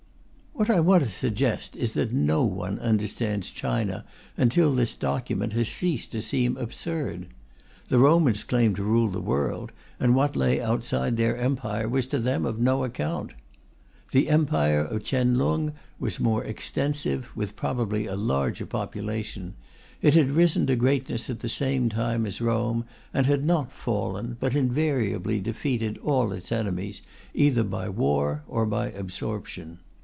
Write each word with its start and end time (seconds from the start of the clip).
What 0.53 0.69
I 0.69 0.81
want 0.81 1.01
to 1.01 1.09
suggest 1.09 1.75
is 1.77 1.93
that 1.93 2.11
no 2.13 2.43
one 2.43 2.77
understands 2.79 3.49
China 3.49 4.05
until 4.37 4.71
this 4.73 4.93
document 4.93 5.53
has 5.53 5.67
ceased 5.69 6.11
to 6.11 6.21
seem 6.21 6.55
absurd. 6.57 7.27
The 7.87 7.97
Romans 7.97 8.43
claimed 8.43 8.75
to 8.75 8.83
rule 8.83 9.07
the 9.07 9.21
world, 9.21 9.71
and 9.99 10.13
what 10.13 10.35
lay 10.35 10.61
outside 10.61 11.15
their 11.17 11.35
Empire 11.37 11.87
was 11.89 12.05
to 12.07 12.19
them 12.19 12.45
of 12.45 12.59
no 12.59 12.83
account. 12.83 13.31
The 14.11 14.29
Empire 14.29 14.81
of 14.83 15.03
Chien 15.05 15.35
Lung 15.35 15.71
was 15.97 16.19
more 16.19 16.43
extensive, 16.43 17.29
with 17.33 17.55
probably 17.55 18.05
a 18.05 18.17
larger 18.17 18.65
population; 18.67 19.55
it 20.01 20.13
had 20.15 20.31
risen 20.31 20.67
to 20.67 20.75
greatness 20.75 21.29
at 21.29 21.39
the 21.39 21.49
same 21.49 21.87
time 21.89 22.25
as 22.27 22.41
Rome, 22.41 22.83
and 23.13 23.25
had 23.25 23.45
not 23.45 23.71
fallen, 23.71 24.35
but 24.39 24.53
invariably 24.53 25.39
defeated 25.39 25.97
all 26.03 26.31
its 26.33 26.51
enemies, 26.51 27.01
either 27.33 27.63
by 27.63 27.87
war 27.89 28.43
or 28.49 28.65
by 28.67 28.91
absorption. 28.91 29.79